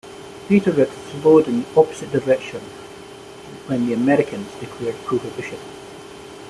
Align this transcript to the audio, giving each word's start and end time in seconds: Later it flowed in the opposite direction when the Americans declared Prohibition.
Later 0.49 0.81
it 0.81 0.89
flowed 0.89 1.47
in 1.47 1.61
the 1.61 1.79
opposite 1.79 2.11
direction 2.11 2.59
when 3.67 3.85
the 3.85 3.93
Americans 3.93 4.47
declared 4.59 4.95
Prohibition. 5.05 5.59